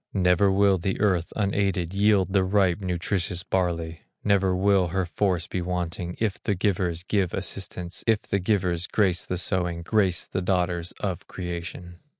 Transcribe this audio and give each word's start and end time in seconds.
Never 0.15 0.51
will 0.51 0.79
the 0.79 0.99
earth 0.99 1.31
unaided, 1.35 1.93
Yield 1.93 2.33
the 2.33 2.43
ripe 2.43 2.79
nutritious 2.81 3.43
barley; 3.43 4.01
Never 4.23 4.55
will 4.55 4.87
her 4.87 5.05
force 5.05 5.45
be 5.45 5.61
wanting, 5.61 6.17
If 6.19 6.41
the 6.41 6.55
givers 6.55 7.03
give 7.03 7.35
assistance, 7.35 8.03
If 8.07 8.23
the 8.23 8.39
givers 8.39 8.87
grace 8.87 9.27
the 9.27 9.37
sowing, 9.37 9.83
Grace 9.83 10.25
the 10.25 10.41
daughters 10.41 10.91
of 11.01 11.27
creation. 11.27 11.99